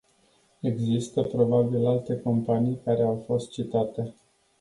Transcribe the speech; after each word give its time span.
Există, 0.61 1.21
probabil, 1.21 1.85
alte 1.85 2.19
companii 2.21 2.79
care 2.83 3.03
au 3.03 3.23
fost 3.27 3.49
citate. 3.51 4.13